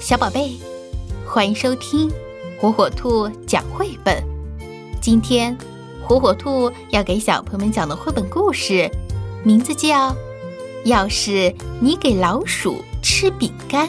[0.00, 0.56] 小宝贝，
[1.26, 2.10] 欢迎收听
[2.58, 4.16] 火火兔讲绘本。
[4.98, 5.56] 今天，
[6.02, 8.90] 火火兔要给小朋友们讲的绘本故事，
[9.44, 10.10] 名字叫
[10.86, 13.86] 《要是你给老鼠吃饼干》。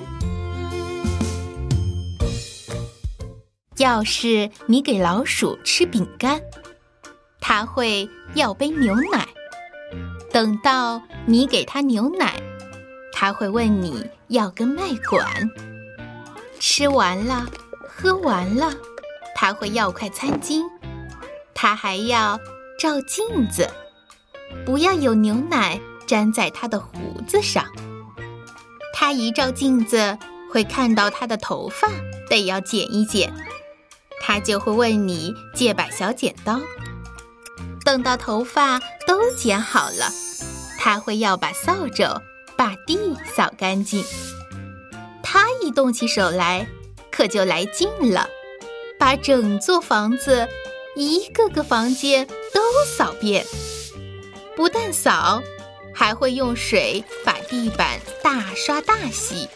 [3.78, 6.41] 要是你给老鼠吃饼干，
[7.39, 9.25] 它会要杯牛奶。
[10.30, 12.36] 等到你给它牛奶，
[13.14, 15.50] 它会问你要根麦管。
[16.61, 17.47] 吃完了，
[17.89, 18.71] 喝完了，
[19.33, 20.61] 他会要块餐巾，
[21.56, 22.39] 他还要
[22.79, 23.68] 照镜子，
[24.64, 27.65] 不要有牛奶粘在他的胡子上。
[28.93, 30.20] 他一照镜子，
[30.51, 31.87] 会看到他的头发
[32.30, 33.34] 得要剪一剪，
[34.22, 36.59] 他就会问你借把小剪刀。
[37.84, 40.12] 等到头发都剪好了，
[40.78, 42.22] 他会要把扫帚
[42.56, 44.06] 把地扫干净。
[45.34, 46.67] 他一动起手来，
[47.09, 48.30] 可就来劲了，
[49.00, 50.46] 把整座房子
[50.94, 53.46] 一个个房间都扫遍。
[54.58, 55.42] 不但扫，
[55.94, 59.48] 还会用水把地板大刷大洗。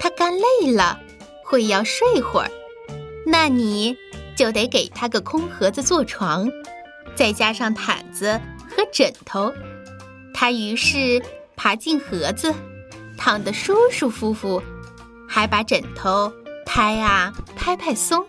[0.00, 0.98] 他干累了，
[1.44, 2.50] 会要睡会儿，
[3.26, 3.94] 那你
[4.34, 6.50] 就得给他个空盒子做床，
[7.14, 9.52] 再加上毯子和枕头。
[10.32, 11.22] 他于是
[11.56, 12.54] 爬进盒子。
[13.24, 14.60] 躺得舒舒服服，
[15.28, 16.32] 还把枕头
[16.66, 18.26] 拍啊拍拍松。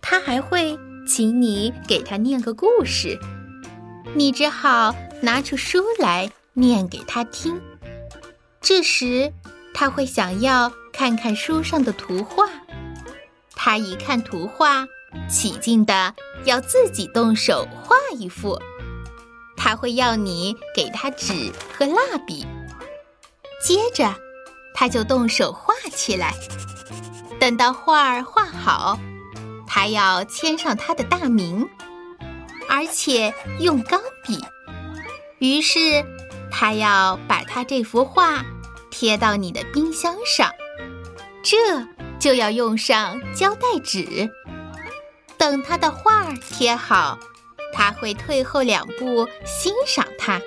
[0.00, 3.18] 他还会请你给他念个故事，
[4.14, 7.60] 你只好拿出书来念给他听。
[8.60, 9.32] 这时
[9.74, 12.46] 他会想要看看书上的图画，
[13.56, 14.86] 他一看图画，
[15.28, 18.56] 起劲的要自己动手画一幅。
[19.56, 22.46] 他会要你给他纸和蜡笔。
[23.60, 24.14] 接着，
[24.74, 26.34] 他就动手画起来。
[27.38, 28.98] 等到画儿画好，
[29.66, 31.68] 他要签上他的大名，
[32.68, 34.42] 而且用钢笔。
[35.38, 36.04] 于是，
[36.50, 38.44] 他要把他这幅画
[38.90, 40.50] 贴到你的冰箱上，
[41.42, 41.56] 这
[42.18, 44.30] 就要用上胶带纸。
[45.38, 47.18] 等他的画儿贴好，
[47.72, 50.38] 他会退后两步欣赏它。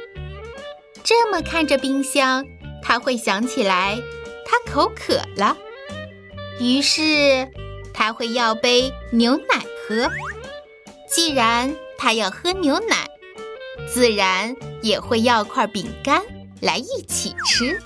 [1.04, 2.46] 这么看着冰箱。
[2.84, 3.98] 他会想起来，
[4.46, 5.58] 他口渴了，
[6.60, 7.50] 于是
[7.94, 10.10] 他会要杯牛奶喝。
[11.10, 13.08] 既然他要喝牛奶，
[13.92, 16.22] 自然也会要块饼干
[16.60, 17.80] 来一起吃。